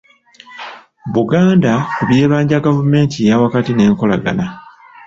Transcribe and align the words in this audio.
Buganda 1.13 1.71
ku 1.95 2.01
by'ebbanja 2.09 2.63
Gavumenti 2.65 3.17
eyaawakati 3.21 3.71
n'enkolagana 3.75 4.45